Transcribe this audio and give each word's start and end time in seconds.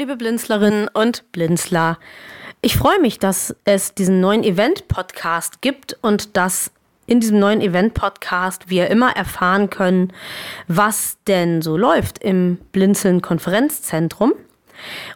Liebe 0.00 0.16
Blinzlerinnen 0.16 0.88
und 0.88 1.30
Blinzler. 1.30 1.98
Ich 2.62 2.78
freue 2.78 2.98
mich, 3.00 3.18
dass 3.18 3.54
es 3.66 3.92
diesen 3.94 4.18
neuen 4.18 4.42
Event-Podcast 4.44 5.60
gibt 5.60 5.98
und 6.00 6.38
dass 6.38 6.70
in 7.04 7.20
diesem 7.20 7.38
neuen 7.38 7.60
Event-Podcast 7.60 8.70
wir 8.70 8.88
immer 8.88 9.14
erfahren 9.14 9.68
können, 9.68 10.10
was 10.68 11.18
denn 11.26 11.60
so 11.60 11.76
läuft 11.76 12.18
im 12.24 12.56
Blinzeln 12.72 13.20
Konferenzzentrum. 13.20 14.32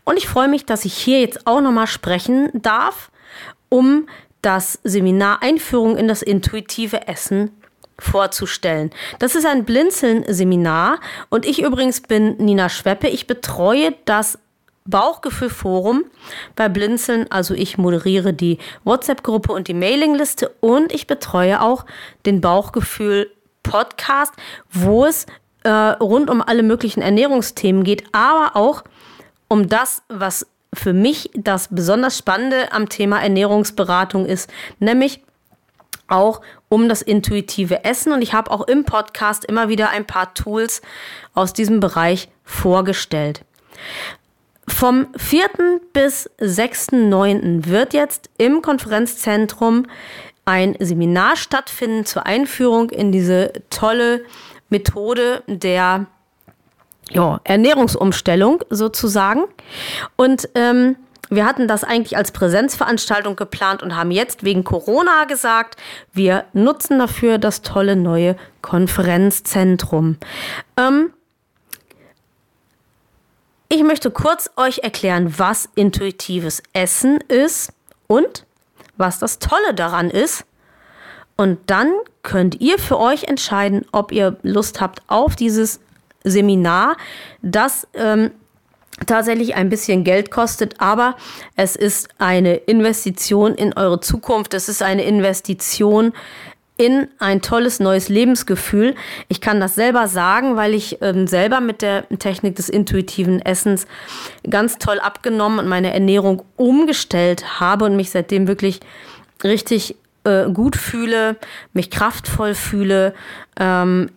Und 0.04 0.18
ich 0.18 0.28
freue 0.28 0.48
mich, 0.48 0.66
dass 0.66 0.84
ich 0.84 0.92
hier 0.92 1.20
jetzt 1.22 1.46
auch 1.46 1.62
nochmal 1.62 1.86
sprechen 1.86 2.50
darf, 2.52 3.10
um 3.70 4.06
das 4.42 4.80
Seminar 4.84 5.40
Einführung 5.40 5.96
in 5.96 6.08
das 6.08 6.20
intuitive 6.20 7.08
Essen 7.08 7.52
vorzustellen. 7.98 8.90
Das 9.18 9.34
ist 9.34 9.46
ein 9.46 9.64
Blinzeln-Seminar 9.64 11.00
und 11.30 11.46
ich 11.46 11.62
übrigens 11.62 12.02
bin 12.02 12.36
Nina 12.36 12.68
Schweppe. 12.68 13.08
Ich 13.08 13.26
betreue 13.26 13.94
das 14.04 14.38
Bauchgefühl-Forum 14.88 16.04
bei 16.56 16.68
Blinzeln. 16.68 17.30
Also 17.30 17.54
ich 17.54 17.78
moderiere 17.78 18.34
die 18.34 18.58
WhatsApp-Gruppe 18.84 19.52
und 19.52 19.68
die 19.68 19.74
Mailingliste 19.74 20.54
und 20.60 20.92
ich 20.92 21.06
betreue 21.06 21.62
auch 21.62 21.86
den 22.26 22.40
Bauchgefühl-Podcast, 22.40 24.34
wo 24.70 25.06
es 25.06 25.26
äh, 25.62 25.70
rund 25.70 26.28
um 26.28 26.42
alle 26.42 26.62
möglichen 26.62 27.00
Ernährungsthemen 27.00 27.84
geht, 27.84 28.04
aber 28.12 28.56
auch 28.56 28.84
um 29.48 29.68
das, 29.68 30.02
was 30.08 30.46
für 30.74 30.92
mich 30.92 31.30
das 31.34 31.68
besonders 31.70 32.18
Spannende 32.18 32.72
am 32.72 32.88
Thema 32.88 33.22
Ernährungsberatung 33.22 34.26
ist, 34.26 34.50
nämlich 34.80 35.22
auch 36.08 36.42
um 36.68 36.88
das 36.88 37.00
intuitive 37.00 37.84
Essen. 37.84 38.12
Und 38.12 38.20
ich 38.20 38.34
habe 38.34 38.50
auch 38.50 38.66
im 38.66 38.84
Podcast 38.84 39.44
immer 39.44 39.68
wieder 39.68 39.90
ein 39.90 40.06
paar 40.06 40.34
Tools 40.34 40.82
aus 41.32 41.52
diesem 41.52 41.80
Bereich 41.80 42.28
vorgestellt. 42.44 43.44
Vom 44.66 45.08
4. 45.16 45.48
bis 45.92 46.30
6.9. 46.40 47.66
wird 47.66 47.92
jetzt 47.92 48.30
im 48.38 48.62
Konferenzzentrum 48.62 49.86
ein 50.44 50.76
Seminar 50.78 51.36
stattfinden 51.36 52.04
zur 52.04 52.26
Einführung 52.26 52.90
in 52.90 53.12
diese 53.12 53.52
tolle 53.70 54.24
Methode 54.68 55.42
der 55.46 56.06
ja, 57.10 57.40
Ernährungsumstellung 57.44 58.62
sozusagen. 58.70 59.44
Und 60.16 60.48
ähm, 60.54 60.96
wir 61.30 61.46
hatten 61.46 61.68
das 61.68 61.84
eigentlich 61.84 62.16
als 62.16 62.32
Präsenzveranstaltung 62.32 63.36
geplant 63.36 63.82
und 63.82 63.96
haben 63.96 64.10
jetzt 64.10 64.44
wegen 64.44 64.64
Corona 64.64 65.24
gesagt, 65.24 65.76
wir 66.12 66.44
nutzen 66.52 66.98
dafür 66.98 67.38
das 67.38 67.62
tolle 67.62 67.96
neue 67.96 68.36
Konferenzzentrum. 68.62 70.16
Ähm, 70.76 71.12
ich 73.68 73.82
möchte 73.82 74.10
kurz 74.10 74.50
euch 74.56 74.80
erklären, 74.80 75.34
was 75.38 75.68
intuitives 75.74 76.62
Essen 76.72 77.18
ist 77.28 77.72
und 78.06 78.46
was 78.96 79.18
das 79.18 79.38
Tolle 79.38 79.74
daran 79.74 80.10
ist. 80.10 80.44
Und 81.36 81.58
dann 81.66 81.92
könnt 82.22 82.60
ihr 82.60 82.78
für 82.78 82.98
euch 82.98 83.24
entscheiden, 83.24 83.84
ob 83.90 84.12
ihr 84.12 84.36
Lust 84.42 84.80
habt 84.80 85.02
auf 85.08 85.34
dieses 85.34 85.80
Seminar, 86.22 86.96
das 87.42 87.88
ähm, 87.94 88.30
tatsächlich 89.06 89.56
ein 89.56 89.68
bisschen 89.68 90.04
Geld 90.04 90.30
kostet, 90.30 90.80
aber 90.80 91.16
es 91.56 91.74
ist 91.76 92.08
eine 92.18 92.54
Investition 92.54 93.54
in 93.54 93.74
eure 93.74 94.00
Zukunft. 94.00 94.54
Es 94.54 94.68
ist 94.68 94.82
eine 94.82 95.04
Investition 95.04 96.12
in 96.76 97.08
ein 97.18 97.40
tolles 97.40 97.78
neues 97.78 98.08
Lebensgefühl. 98.08 98.94
Ich 99.28 99.40
kann 99.40 99.60
das 99.60 99.76
selber 99.76 100.08
sagen, 100.08 100.56
weil 100.56 100.74
ich 100.74 100.98
ähm, 101.02 101.26
selber 101.26 101.60
mit 101.60 101.82
der 101.82 102.08
Technik 102.18 102.56
des 102.56 102.68
intuitiven 102.68 103.40
Essens 103.40 103.86
ganz 104.48 104.78
toll 104.78 104.98
abgenommen 104.98 105.60
und 105.60 105.68
meine 105.68 105.92
Ernährung 105.92 106.42
umgestellt 106.56 107.60
habe 107.60 107.84
und 107.84 107.94
mich 107.94 108.10
seitdem 108.10 108.48
wirklich 108.48 108.80
richtig 109.44 109.96
äh, 110.24 110.50
gut 110.50 110.74
fühle, 110.76 111.36
mich 111.72 111.90
kraftvoll 111.90 112.54
fühle. 112.54 113.14
Ähm, 113.58 114.10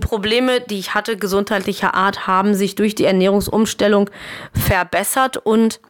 Probleme, 0.00 0.60
die 0.60 0.78
ich 0.78 0.94
hatte, 0.94 1.16
gesundheitlicher 1.16 1.94
Art, 1.94 2.28
haben 2.28 2.54
sich 2.54 2.76
durch 2.76 2.94
die 2.94 3.06
Ernährungsumstellung 3.06 4.08
verbessert 4.52 5.36
und 5.36 5.80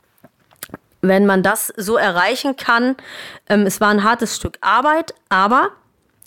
wenn 1.02 1.26
man 1.26 1.42
das 1.42 1.70
so 1.76 1.96
erreichen 1.96 2.56
kann, 2.56 2.96
ähm, 3.50 3.66
es 3.66 3.82
war 3.82 3.88
ein 3.88 4.04
hartes 4.04 4.36
Stück 4.36 4.56
Arbeit, 4.62 5.12
aber 5.28 5.70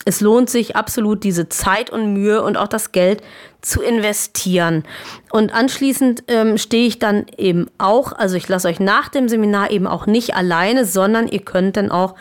es 0.04 0.20
lohnt 0.20 0.48
sich 0.48 0.76
absolut, 0.76 1.24
diese 1.24 1.48
Zeit 1.48 1.90
und 1.90 2.12
Mühe 2.12 2.42
und 2.42 2.56
auch 2.56 2.68
das 2.68 2.92
Geld 2.92 3.22
zu 3.60 3.82
investieren. 3.82 4.84
Und 5.30 5.52
anschließend 5.52 6.24
ähm, 6.28 6.56
stehe 6.56 6.86
ich 6.86 6.98
dann 6.98 7.26
eben 7.36 7.68
auch, 7.78 8.12
also 8.12 8.36
ich 8.36 8.48
lasse 8.48 8.68
euch 8.68 8.80
nach 8.80 9.08
dem 9.08 9.28
Seminar 9.28 9.70
eben 9.70 9.86
auch 9.86 10.06
nicht 10.06 10.34
alleine, 10.34 10.84
sondern 10.84 11.28
ihr 11.28 11.40
könnt 11.40 11.76
dann 11.76 11.90
auch 11.90 12.14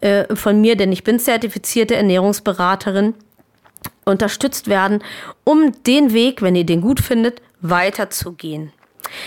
äh, 0.00 0.34
von 0.36 0.60
mir, 0.60 0.76
denn 0.76 0.92
ich 0.92 1.02
bin 1.02 1.18
zertifizierte 1.18 1.96
Ernährungsberaterin, 1.96 3.14
unterstützt 4.04 4.68
werden, 4.68 5.02
um 5.44 5.72
den 5.84 6.12
Weg, 6.12 6.42
wenn 6.42 6.54
ihr 6.54 6.64
den 6.64 6.80
gut 6.80 7.00
findet, 7.00 7.42
weiterzugehen. 7.60 8.72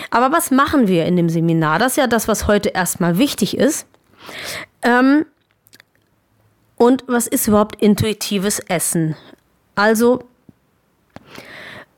Aber 0.09 0.35
was 0.35 0.51
machen 0.51 0.88
wir 0.88 1.05
in 1.05 1.16
dem 1.16 1.29
Seminar? 1.29 1.79
Das 1.79 1.94
ist 1.94 1.97
ja 1.97 2.07
das, 2.07 2.28
was 2.28 2.47
heute 2.47 2.69
erstmal 2.69 3.17
wichtig 3.17 3.57
ist. 3.57 3.88
Ähm, 4.81 5.25
und 6.83 7.05
was 7.07 7.27
ist 7.27 7.47
überhaupt 7.47 7.81
intuitives 7.81 8.59
Essen? 8.59 9.16
Also 9.73 10.19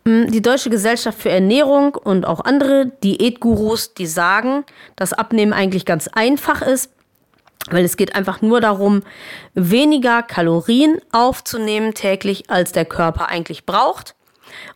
die 0.05 0.43
Deutsche 0.43 0.69
Gesellschaft 0.69 1.19
für 1.19 1.31
Ernährung 1.31 1.95
und 1.95 2.27
auch 2.27 2.45
andere 2.45 2.91
Diätgurus, 3.03 3.95
die 3.95 4.05
sagen, 4.05 4.63
dass 4.95 5.13
Abnehmen 5.13 5.53
eigentlich 5.53 5.87
ganz 5.87 6.07
einfach 6.07 6.61
ist, 6.61 6.91
weil 7.71 7.83
es 7.83 7.97
geht 7.97 8.13
einfach 8.13 8.43
nur 8.43 8.61
darum, 8.61 9.01
weniger 9.55 10.21
Kalorien 10.21 10.99
aufzunehmen 11.11 11.95
täglich, 11.95 12.51
als 12.51 12.71
der 12.71 12.85
Körper 12.85 13.29
eigentlich 13.29 13.65
braucht. 13.65 14.13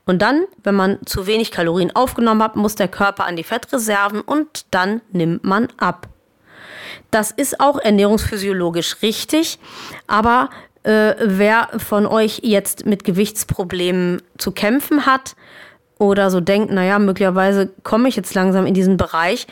Und 0.08 0.24
dann, 0.24 0.46
wenn 0.64 0.74
man 0.74 0.98
zu 1.06 1.28
wenig 1.28 1.52
Kalorien 1.52 1.96
aufgenommen 1.96 2.42
hat, 2.42 2.56
muss 2.56 2.74
der 2.74 2.88
Körper 2.88 3.28
an 3.28 3.36
die 3.36 3.44
Fettreserven 3.44 4.22
und 4.22 4.66
dann 4.72 5.02
nimmt 5.12 5.44
man 5.44 5.68
ab. 5.78 6.08
Das 7.12 7.32
ist 7.32 7.60
auch 7.60 7.80
ernährungsphysiologisch 7.80 8.98
richtig, 9.02 9.60
aber 10.08 10.50
äh, 10.84 11.16
wer 11.20 11.70
von 11.78 12.06
euch 12.06 12.42
jetzt 12.44 12.86
mit 12.86 13.04
Gewichtsproblemen 13.04 14.22
zu 14.38 14.52
kämpfen 14.52 15.06
hat 15.06 15.36
oder 15.98 16.32
so 16.32 16.40
denkt, 16.40 16.72
naja, 16.72 16.98
möglicherweise 17.00 17.70
komme 17.84 18.08
ich 18.08 18.16
jetzt 18.16 18.34
langsam 18.34 18.66
in 18.66 18.74
diesen 18.74 18.98
Bereich, 18.98 19.48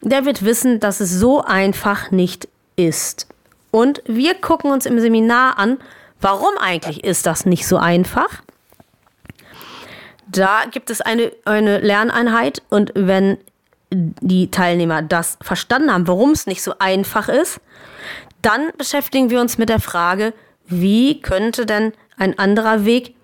der 0.00 0.24
wird 0.24 0.44
wissen, 0.44 0.80
dass 0.80 1.00
es 1.00 1.10
so 1.10 1.42
einfach 1.42 2.10
nicht 2.10 2.48
ist. 2.76 3.26
Und 3.70 4.02
wir 4.06 4.34
gucken 4.34 4.70
uns 4.70 4.86
im 4.86 5.00
Seminar 5.00 5.58
an, 5.58 5.78
warum 6.20 6.56
eigentlich 6.60 7.04
ist 7.04 7.26
das 7.26 7.44
nicht 7.44 7.66
so 7.66 7.76
einfach. 7.76 8.42
Da 10.28 10.62
gibt 10.70 10.90
es 10.90 11.00
eine, 11.00 11.32
eine 11.44 11.78
Lerneinheit 11.78 12.62
und 12.68 12.92
wenn 12.94 13.38
die 13.90 14.50
Teilnehmer 14.50 15.02
das 15.02 15.38
verstanden 15.40 15.92
haben, 15.92 16.06
warum 16.06 16.30
es 16.30 16.46
nicht 16.46 16.62
so 16.62 16.74
einfach 16.78 17.28
ist, 17.28 17.60
dann 18.42 18.70
beschäftigen 18.76 19.30
wir 19.30 19.40
uns 19.40 19.58
mit 19.58 19.68
der 19.68 19.80
Frage, 19.80 20.34
wie 20.66 21.20
könnte 21.20 21.66
denn 21.66 21.92
ein 22.16 22.38
anderer 22.38 22.84
Weg 22.84 23.14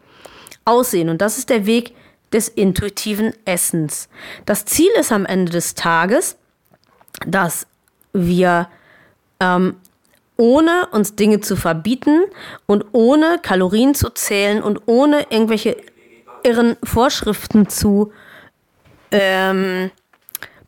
aussehen? 0.65 1.09
Und 1.09 1.21
das 1.21 1.38
ist 1.38 1.50
der 1.50 1.67
Weg 1.67 1.94
des 2.33 2.49
intuitiven 2.49 3.33
Essens. 3.44 4.09
Das 4.47 4.65
Ziel 4.65 4.91
ist 4.99 5.12
am 5.12 5.27
Ende 5.27 5.53
des 5.53 5.75
Tages, 5.75 6.37
dass 7.27 7.67
wir 8.12 8.69
ähm, 9.41 9.77
ohne 10.37 10.88
uns 10.91 11.15
Dinge 11.15 11.41
zu 11.41 11.56
verbieten 11.56 12.25
und 12.67 12.87
ohne 12.93 13.38
Kalorien 13.41 13.94
zu 13.94 14.11
zählen 14.11 14.62
und 14.62 14.83
ohne 14.87 15.27
irgendwelche 15.31 15.77
irren 16.43 16.77
Vorschriften 16.83 17.69
zu 17.69 18.12
ähm, 19.12 19.91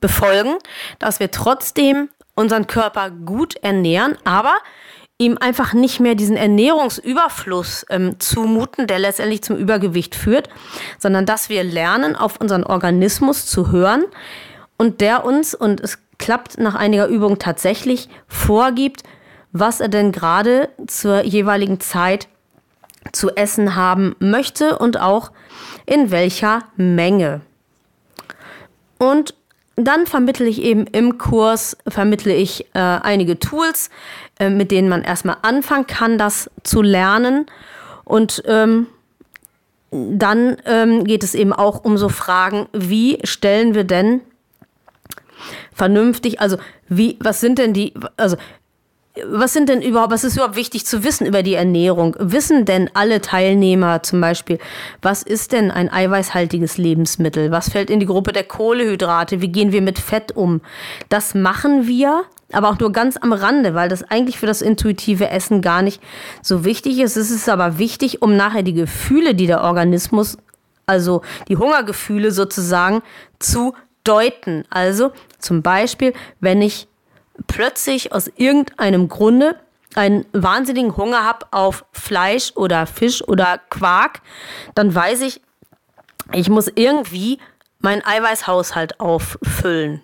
befolgen, 0.00 0.54
dass 0.98 1.20
wir 1.20 1.30
trotzdem 1.30 2.08
unseren 2.34 2.66
Körper 2.66 3.10
gut 3.10 3.56
ernähren, 3.56 4.16
aber 4.24 4.54
ihm 5.18 5.38
einfach 5.38 5.72
nicht 5.72 6.00
mehr 6.00 6.14
diesen 6.14 6.36
Ernährungsüberfluss 6.36 7.86
ähm, 7.88 8.20
zumuten, 8.20 8.86
der 8.86 8.98
letztendlich 8.98 9.42
zum 9.42 9.56
Übergewicht 9.56 10.14
führt, 10.14 10.50
sondern 10.98 11.24
dass 11.24 11.48
wir 11.48 11.64
lernen, 11.64 12.16
auf 12.16 12.38
unseren 12.38 12.64
Organismus 12.64 13.46
zu 13.46 13.70
hören 13.70 14.04
und 14.76 15.00
der 15.00 15.24
uns, 15.24 15.54
und 15.54 15.80
es 15.80 15.98
klappt 16.18 16.58
nach 16.58 16.74
einiger 16.74 17.06
Übung 17.06 17.38
tatsächlich, 17.38 18.10
vorgibt, 18.28 19.02
was 19.52 19.80
er 19.80 19.88
denn 19.88 20.12
gerade 20.12 20.68
zur 20.86 21.24
jeweiligen 21.24 21.80
Zeit 21.80 22.28
zu 23.12 23.34
essen 23.36 23.74
haben 23.74 24.16
möchte 24.18 24.78
und 24.78 25.00
auch 25.00 25.30
in 25.86 26.10
welcher 26.10 26.64
Menge. 26.76 27.40
Und 28.98 29.34
dann 29.76 30.06
vermittle 30.06 30.46
ich 30.46 30.62
eben 30.62 30.86
im 30.86 31.18
Kurs, 31.18 31.76
vermittle 31.86 32.34
ich 32.34 32.64
äh, 32.74 32.78
einige 32.78 33.38
Tools, 33.38 33.90
äh, 34.38 34.48
mit 34.48 34.70
denen 34.70 34.88
man 34.88 35.02
erstmal 35.02 35.36
anfangen 35.42 35.86
kann, 35.86 36.18
das 36.18 36.50
zu 36.62 36.80
lernen. 36.80 37.46
Und 38.04 38.42
ähm, 38.46 38.86
dann 39.90 40.56
ähm, 40.64 41.04
geht 41.04 41.22
es 41.22 41.34
eben 41.34 41.52
auch 41.52 41.84
um 41.84 41.98
so 41.98 42.08
Fragen, 42.08 42.68
wie 42.72 43.18
stellen 43.24 43.74
wir 43.74 43.84
denn 43.84 44.22
vernünftig, 45.72 46.40
also 46.40 46.56
wie, 46.88 47.18
was 47.20 47.40
sind 47.40 47.58
denn 47.58 47.72
die, 47.72 47.92
also 48.16 48.36
was 49.24 49.52
sind 49.52 49.68
denn 49.68 49.80
überhaupt, 49.80 50.12
was 50.12 50.24
ist 50.24 50.36
überhaupt 50.36 50.56
wichtig 50.56 50.84
zu 50.84 51.02
wissen 51.02 51.26
über 51.26 51.42
die 51.42 51.54
Ernährung? 51.54 52.16
Wissen 52.18 52.64
denn 52.64 52.90
alle 52.94 53.20
Teilnehmer 53.20 54.02
zum 54.02 54.20
Beispiel, 54.20 54.58
was 55.00 55.22
ist 55.22 55.52
denn 55.52 55.70
ein 55.70 55.90
eiweißhaltiges 55.90 56.76
Lebensmittel? 56.76 57.50
Was 57.50 57.70
fällt 57.70 57.90
in 57.90 58.00
die 58.00 58.06
Gruppe 58.06 58.32
der 58.32 58.44
Kohlehydrate? 58.44 59.40
Wie 59.40 59.48
gehen 59.48 59.72
wir 59.72 59.82
mit 59.82 59.98
Fett 59.98 60.36
um? 60.36 60.60
Das 61.08 61.34
machen 61.34 61.86
wir, 61.86 62.24
aber 62.52 62.68
auch 62.68 62.78
nur 62.78 62.92
ganz 62.92 63.16
am 63.16 63.32
Rande, 63.32 63.74
weil 63.74 63.88
das 63.88 64.02
eigentlich 64.02 64.38
für 64.38 64.46
das 64.46 64.60
intuitive 64.60 65.30
Essen 65.30 65.62
gar 65.62 65.82
nicht 65.82 66.02
so 66.42 66.64
wichtig 66.64 66.98
ist. 66.98 67.16
Es 67.16 67.30
ist 67.30 67.48
aber 67.48 67.78
wichtig, 67.78 68.20
um 68.22 68.36
nachher 68.36 68.62
die 68.62 68.74
Gefühle, 68.74 69.34
die 69.34 69.46
der 69.46 69.62
Organismus, 69.62 70.36
also 70.84 71.22
die 71.48 71.56
Hungergefühle 71.56 72.32
sozusagen, 72.32 73.02
zu 73.38 73.74
deuten. 74.04 74.64
Also 74.68 75.12
zum 75.38 75.62
Beispiel, 75.62 76.12
wenn 76.40 76.60
ich 76.60 76.86
plötzlich 77.46 78.12
aus 78.12 78.30
irgendeinem 78.36 79.08
Grunde 79.08 79.58
einen 79.94 80.26
wahnsinnigen 80.32 80.96
Hunger 80.96 81.24
habe 81.24 81.46
auf 81.52 81.84
Fleisch 81.92 82.52
oder 82.54 82.86
Fisch 82.86 83.26
oder 83.26 83.60
Quark, 83.70 84.20
dann 84.74 84.94
weiß 84.94 85.22
ich, 85.22 85.40
ich 86.32 86.48
muss 86.48 86.70
irgendwie 86.74 87.38
meinen 87.78 88.04
Eiweißhaushalt 88.04 89.00
auffüllen. 89.00 90.02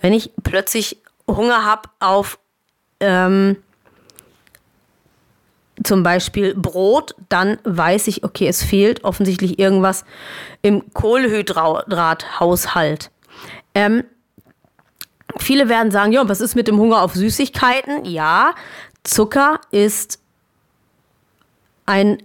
Wenn 0.00 0.12
ich 0.12 0.32
plötzlich 0.42 0.98
Hunger 1.28 1.64
habe 1.64 1.88
auf 2.00 2.38
ähm, 3.00 3.56
zum 5.84 6.02
Beispiel 6.02 6.54
Brot, 6.54 7.14
dann 7.28 7.58
weiß 7.64 8.08
ich, 8.08 8.24
okay, 8.24 8.48
es 8.48 8.62
fehlt 8.62 9.04
offensichtlich 9.04 9.58
irgendwas 9.58 10.04
im 10.62 10.92
Kohlenhydrathaushalt. 10.92 13.10
Ähm, 13.74 14.04
Viele 15.38 15.68
werden 15.68 15.90
sagen, 15.90 16.12
ja, 16.12 16.28
was 16.28 16.40
ist 16.40 16.54
mit 16.54 16.68
dem 16.68 16.78
Hunger 16.78 17.02
auf 17.02 17.14
Süßigkeiten? 17.14 18.04
Ja, 18.04 18.54
Zucker 19.04 19.60
ist 19.70 20.20
ein 21.86 22.18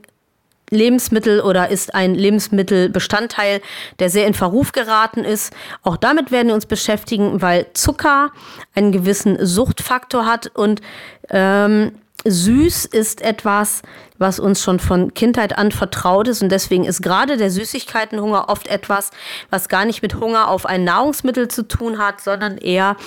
Lebensmittel 0.70 1.42
oder 1.42 1.70
ist 1.70 1.96
ein 1.96 2.14
Lebensmittelbestandteil, 2.14 3.62
der 4.00 4.10
sehr 4.10 4.28
in 4.28 4.34
Verruf 4.34 4.74
geraten 4.74 5.24
ist. 5.24 5.54
Auch 5.82 5.98
damit 5.98 6.32
werden 6.32 6.48
wir 6.48 6.56
uns 6.56 6.66
beschäftigen, 6.66 7.42
weil 7.42 7.68
Zucker 7.74 8.32
einen 8.76 8.92
gewissen 8.92 9.46
Suchtfaktor 9.46 10.26
hat 10.26 10.48
und 10.48 10.82
ähm, 11.30 11.94
süß 12.26 12.86
ist 12.86 13.22
etwas, 13.22 13.82
was 14.18 14.40
uns 14.40 14.62
schon 14.62 14.80
von 14.80 15.14
Kindheit 15.14 15.58
an 15.58 15.72
vertraut 15.72 16.28
ist 16.28 16.42
und 16.42 16.50
deswegen 16.50 16.86
ist 16.86 17.02
gerade 17.02 17.38
der 17.38 17.52
Süßigkeitenhunger 17.52 18.50
oft 18.50 18.68
etwas, 18.68 19.12
was 19.50 19.70
gar 19.70 19.86
nicht 19.86 20.02
mit 20.02 20.16
Hunger 20.16 20.50
auf 20.50 20.66
ein 20.66 20.84
Nahrungsmittel 20.84 21.48
zu 21.48 21.68
tun 21.68 22.00
hat, 22.00 22.22
sondern 22.22 22.58
eher 22.58 22.98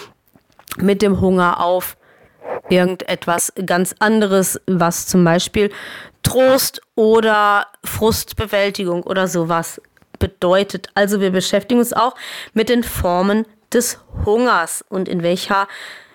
mit 0.79 1.03
dem 1.03 1.21
Hunger 1.21 1.61
auf 1.61 1.97
irgendetwas 2.69 3.53
ganz 3.67 3.95
anderes, 3.99 4.61
was 4.67 5.07
zum 5.07 5.25
Beispiel 5.25 5.71
Trost 6.23 6.81
oder 6.95 7.67
Frustbewältigung 7.85 9.03
oder 9.03 9.27
sowas 9.27 9.81
bedeutet. 10.19 10.89
Also 10.95 11.21
wir 11.21 11.31
beschäftigen 11.31 11.81
uns 11.81 11.93
auch 11.93 12.15
mit 12.53 12.69
den 12.69 12.85
Formen 12.85 13.47
des 13.73 13.99
Hungers 14.25 14.85
und 14.89 15.09
in 15.09 15.23
welcher 15.23 15.67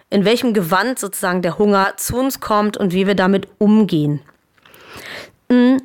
in 0.09 0.25
welchem 0.25 0.53
Gewand 0.53 0.99
sozusagen 0.99 1.41
der 1.41 1.57
Hunger 1.57 1.93
zu 1.97 2.17
uns 2.17 2.39
kommt 2.39 2.77
und 2.77 2.93
wie 2.93 3.07
wir 3.07 3.15
damit 3.15 3.47
umgehen. 3.57 4.21
Mm. 5.49 5.77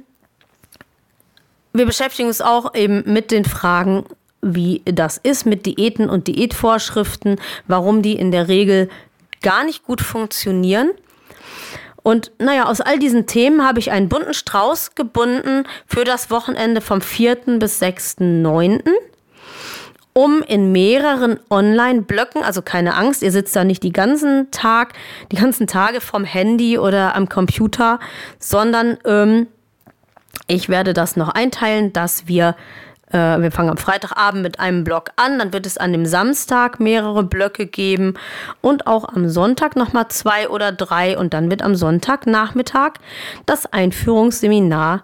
Wir 1.72 1.86
beschäftigen 1.86 2.28
uns 2.28 2.40
auch 2.40 2.74
eben 2.74 3.04
mit 3.12 3.30
den 3.30 3.44
Fragen, 3.44 4.04
wie 4.42 4.82
das 4.84 5.18
ist 5.18 5.46
mit 5.46 5.66
Diäten 5.66 6.10
und 6.10 6.26
Diätvorschriften, 6.26 7.40
warum 7.68 8.02
die 8.02 8.14
in 8.14 8.32
der 8.32 8.48
Regel 8.48 8.88
gar 9.42 9.64
nicht 9.64 9.84
gut 9.84 10.00
funktionieren. 10.00 10.90
Und 12.02 12.32
naja, 12.38 12.66
aus 12.66 12.80
all 12.80 12.98
diesen 12.98 13.26
Themen 13.26 13.66
habe 13.66 13.78
ich 13.78 13.90
einen 13.90 14.08
bunten 14.08 14.34
Strauß 14.34 14.94
gebunden 14.94 15.64
für 15.86 16.04
das 16.04 16.30
Wochenende 16.30 16.80
vom 16.80 17.00
4. 17.00 17.58
bis 17.58 17.80
6.9 17.80 18.82
um 20.20 20.42
in 20.42 20.70
mehreren 20.70 21.40
Online-Blöcken, 21.48 22.42
also 22.42 22.60
keine 22.60 22.94
Angst, 22.94 23.22
ihr 23.22 23.32
sitzt 23.32 23.56
da 23.56 23.64
nicht 23.64 23.82
die 23.82 23.92
ganzen 23.92 24.50
Tag, 24.50 24.92
die 25.32 25.36
ganzen 25.36 25.66
Tage 25.66 26.02
vom 26.02 26.24
Handy 26.24 26.76
oder 26.76 27.16
am 27.16 27.30
Computer, 27.30 27.98
sondern 28.38 28.98
ähm, 29.06 29.46
ich 30.46 30.68
werde 30.68 30.92
das 30.92 31.16
noch 31.16 31.30
einteilen, 31.30 31.94
dass 31.94 32.28
wir 32.28 32.54
äh, 33.10 33.40
wir 33.40 33.50
fangen 33.50 33.70
am 33.70 33.78
Freitagabend 33.78 34.42
mit 34.42 34.60
einem 34.60 34.84
Block 34.84 35.08
an, 35.16 35.38
dann 35.38 35.54
wird 35.54 35.64
es 35.64 35.78
an 35.78 35.90
dem 35.90 36.04
Samstag 36.04 36.80
mehrere 36.80 37.22
Blöcke 37.22 37.64
geben 37.64 38.12
und 38.60 38.86
auch 38.86 39.04
am 39.08 39.26
Sonntag 39.26 39.74
nochmal 39.74 40.08
zwei 40.08 40.50
oder 40.50 40.70
drei 40.70 41.16
und 41.16 41.32
dann 41.32 41.50
wird 41.50 41.62
am 41.62 41.74
Sonntagnachmittag 41.74 42.92
das 43.46 43.64
Einführungsseminar 43.72 45.02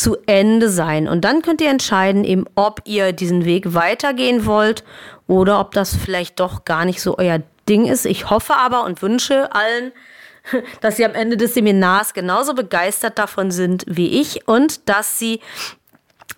zu 0.00 0.16
Ende 0.24 0.70
sein. 0.70 1.08
Und 1.08 1.26
dann 1.26 1.42
könnt 1.42 1.60
ihr 1.60 1.68
entscheiden, 1.68 2.24
eben, 2.24 2.46
ob 2.54 2.80
ihr 2.86 3.12
diesen 3.12 3.44
Weg 3.44 3.74
weitergehen 3.74 4.46
wollt 4.46 4.82
oder 5.26 5.60
ob 5.60 5.72
das 5.72 5.94
vielleicht 5.94 6.40
doch 6.40 6.64
gar 6.64 6.86
nicht 6.86 7.02
so 7.02 7.18
euer 7.18 7.42
Ding 7.68 7.84
ist. 7.84 8.06
Ich 8.06 8.30
hoffe 8.30 8.56
aber 8.56 8.84
und 8.84 9.02
wünsche 9.02 9.52
allen, 9.52 9.92
dass 10.80 10.96
sie 10.96 11.04
am 11.04 11.14
Ende 11.14 11.36
des 11.36 11.52
Seminars 11.52 12.14
genauso 12.14 12.54
begeistert 12.54 13.18
davon 13.18 13.50
sind 13.50 13.84
wie 13.86 14.20
ich 14.20 14.48
und 14.48 14.88
dass 14.88 15.18
sie 15.18 15.40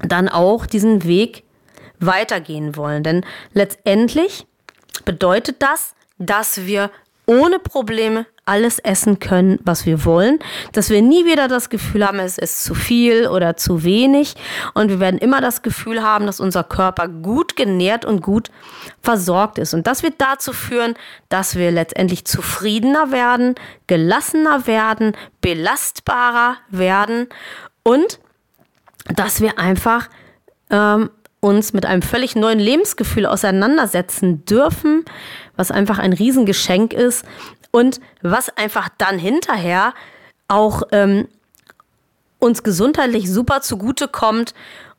dann 0.01 0.29
auch 0.29 0.67
diesen 0.67 1.05
Weg 1.05 1.45
weitergehen 2.01 2.75
wollen. 2.75 3.05
Denn 3.05 3.25
letztendlich 3.53 4.45
bedeutet 5.05 5.63
das, 5.63 5.95
dass 6.19 6.67
wir 6.67 6.91
ohne 7.27 7.59
Probleme 7.59 8.27
alles 8.45 8.81
essen 8.81 9.21
können, 9.21 9.61
was 9.63 9.87
wir 9.87 10.05
wollen, 10.05 10.41
dass 10.73 10.91
wir 10.91 11.01
nie 11.01 11.25
wieder 11.25 11.47
das 11.47 11.71
Gefühl 11.71 12.05
haben, 12.05 12.19
es 12.19 12.39
ist 12.39 12.65
zu 12.65 12.75
viel 12.75 13.29
oder 13.29 13.57
zu 13.57 13.85
wenig. 13.85 14.35
Und 14.75 14.89
wir 14.89 14.99
werden 14.99 15.19
immer 15.19 15.41
das 15.41 15.63
Gefühl 15.63 16.03
haben, 16.03 16.27
dass 16.27 16.41
unser 16.41 16.65
Körper 16.65 17.07
gut 17.07 17.55
genährt 17.55 18.05
und 18.05 18.21
gut 18.21 18.51
versorgt 19.01 19.59
ist. 19.59 19.75
Und 19.75 19.87
das 19.87 20.03
wird 20.03 20.15
dazu 20.19 20.53
führen, 20.53 20.95
dass 21.29 21.55
wir 21.55 21.71
letztendlich 21.71 22.25
zufriedener 22.25 23.13
werden, 23.13 23.55
gelassener 23.87 24.67
werden, 24.67 25.17
belastbarer 25.41 26.57
werden. 26.69 27.29
Und 27.85 28.19
dass 29.15 29.41
wir 29.41 29.59
einfach 29.59 30.09
ähm, 30.71 31.11
uns 31.43 31.73
mit 31.73 31.85
einem 31.85 32.03
völlig 32.03 32.37
neuen 32.37 32.61
Lebensgefühl 32.61 33.27
auseinandersetzen 33.27 34.45
dürfen, 34.45 35.05
was 35.57 35.73
einfach 35.73 35.99
ein 35.99 36.13
Riesengeschenk 36.13 36.93
ist 36.93 37.25
und 37.73 38.01
was 38.23 38.57
einfach 38.57 38.89
dann 38.97 39.19
hinterher 39.19 39.93
auch 40.47 40.85
ähm, 40.93 41.27
uns 42.39 42.63
gesundheitlich 42.63 43.29
super 43.29 43.61
zugute 43.61 44.07
kommt. 44.07 44.55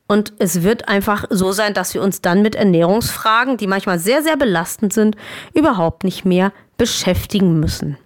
Und 0.06 0.34
es 0.38 0.64
wird 0.64 0.90
einfach 0.90 1.26
so 1.30 1.54
sein, 1.54 1.74
dass 1.74 1.94
wir 1.94 2.02
uns 2.02 2.20
dann 2.20 2.42
mit 2.42 2.56
Ernährungsfragen, 2.56 3.56
die 3.56 3.68
manchmal 3.68 4.00
sehr, 4.00 4.22
sehr 4.22 4.36
belastend 4.36 4.92
sind, 4.92 5.16
überhaupt 5.54 6.04
nicht 6.04 6.26
mehr 6.26 6.52
beschäftigen 6.78 7.58
müssen. 7.62 7.98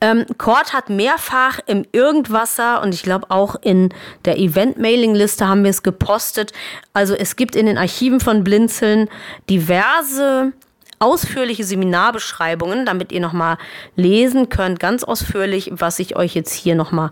Ähm, 0.00 0.26
Kort 0.36 0.72
hat 0.72 0.90
mehrfach 0.90 1.60
im 1.66 1.84
Irgendwasser 1.92 2.82
und 2.82 2.94
ich 2.94 3.02
glaube 3.02 3.30
auch 3.30 3.56
in 3.60 3.94
der 4.24 4.38
Event-Mailing-Liste 4.38 5.48
haben 5.48 5.64
wir 5.64 5.70
es 5.70 5.82
gepostet. 5.82 6.52
Also 6.92 7.14
es 7.14 7.36
gibt 7.36 7.56
in 7.56 7.66
den 7.66 7.78
Archiven 7.78 8.20
von 8.20 8.44
Blinzeln 8.44 9.08
diverse 9.48 10.52
ausführliche 10.98 11.64
Seminarbeschreibungen, 11.64 12.86
damit 12.86 13.12
ihr 13.12 13.20
nochmal 13.20 13.58
lesen 13.96 14.48
könnt, 14.48 14.80
ganz 14.80 15.04
ausführlich, 15.04 15.70
was 15.72 15.98
ich 15.98 16.16
euch 16.16 16.34
jetzt 16.34 16.52
hier 16.52 16.74
nochmal, 16.74 17.10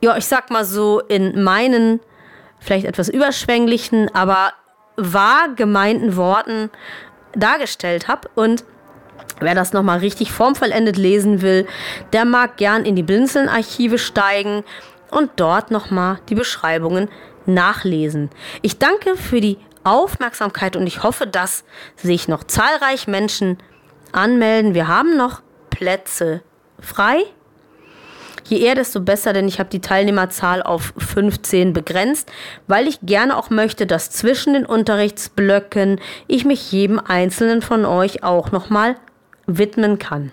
ja, 0.00 0.16
ich 0.16 0.26
sag 0.26 0.50
mal 0.50 0.64
so, 0.64 1.00
in 1.00 1.42
meinen 1.42 2.00
vielleicht 2.58 2.86
etwas 2.86 3.08
überschwänglichen, 3.08 4.14
aber 4.14 4.52
wahr 4.96 5.48
gemeinten 5.54 6.16
Worten 6.16 6.70
dargestellt 7.34 8.08
habe. 8.08 8.28
Und 8.34 8.64
wer 9.40 9.54
das 9.54 9.72
nochmal 9.72 9.98
richtig 9.98 10.32
formvollendet 10.32 10.96
lesen 10.96 11.42
will, 11.42 11.66
der 12.12 12.24
mag 12.24 12.56
gern 12.56 12.84
in 12.84 12.96
die 12.96 13.02
Blinzeln-Archive 13.02 13.98
steigen 13.98 14.64
und 15.10 15.30
dort 15.36 15.70
nochmal 15.70 16.18
die 16.28 16.34
Beschreibungen 16.34 17.08
nachlesen. 17.46 18.30
Ich 18.62 18.78
danke 18.78 19.16
für 19.16 19.40
die 19.40 19.58
Aufmerksamkeit 19.84 20.76
und 20.76 20.86
ich 20.86 21.02
hoffe, 21.02 21.26
dass 21.26 21.64
sich 21.96 22.28
noch 22.28 22.44
zahlreich 22.44 23.06
Menschen 23.06 23.58
anmelden. 24.12 24.74
Wir 24.74 24.88
haben 24.88 25.16
noch 25.16 25.42
Plätze 25.70 26.42
frei. 26.80 27.22
Je 28.48 28.60
eher, 28.60 28.76
desto 28.76 29.00
besser, 29.00 29.32
denn 29.32 29.48
ich 29.48 29.58
habe 29.58 29.70
die 29.70 29.80
Teilnehmerzahl 29.80 30.62
auf 30.62 30.92
15 30.98 31.72
begrenzt, 31.72 32.30
weil 32.68 32.86
ich 32.86 33.00
gerne 33.02 33.36
auch 33.36 33.50
möchte, 33.50 33.86
dass 33.86 34.10
zwischen 34.10 34.52
den 34.52 34.64
Unterrichtsblöcken 34.64 36.00
ich 36.28 36.44
mich 36.44 36.70
jedem 36.70 37.00
einzelnen 37.00 37.60
von 37.60 37.84
euch 37.84 38.22
auch 38.22 38.52
nochmal 38.52 38.96
widmen 39.46 39.98
kann. 39.98 40.32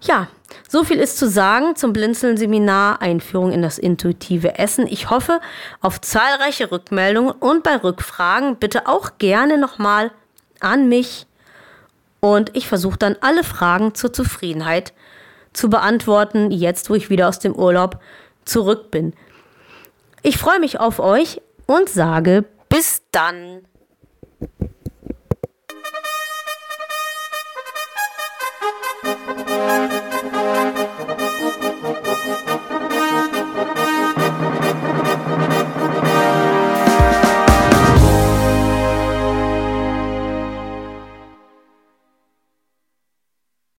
Ja, 0.00 0.28
so 0.68 0.84
viel 0.84 0.98
ist 0.98 1.18
zu 1.18 1.28
sagen 1.28 1.76
zum 1.76 1.92
Blinzeln-Seminar 1.92 3.00
Einführung 3.00 3.52
in 3.52 3.62
das 3.62 3.78
intuitive 3.78 4.58
Essen. 4.58 4.86
Ich 4.86 5.10
hoffe 5.10 5.40
auf 5.80 6.00
zahlreiche 6.00 6.70
Rückmeldungen 6.70 7.32
und 7.32 7.62
bei 7.62 7.76
Rückfragen 7.76 8.56
bitte 8.56 8.86
auch 8.86 9.18
gerne 9.18 9.58
nochmal 9.58 10.10
an 10.60 10.88
mich 10.88 11.26
und 12.20 12.56
ich 12.56 12.68
versuche 12.68 12.98
dann 12.98 13.16
alle 13.20 13.44
Fragen 13.44 13.94
zur 13.94 14.12
Zufriedenheit 14.12 14.92
zu 15.52 15.70
beantworten, 15.70 16.50
jetzt 16.50 16.90
wo 16.90 16.94
ich 16.94 17.10
wieder 17.10 17.28
aus 17.28 17.38
dem 17.38 17.54
Urlaub 17.54 18.00
zurück 18.44 18.90
bin. 18.90 19.14
Ich 20.22 20.38
freue 20.38 20.60
mich 20.60 20.80
auf 20.80 20.98
euch 20.98 21.40
und 21.66 21.88
sage 21.88 22.44
bis 22.68 23.02
dann. 23.12 23.64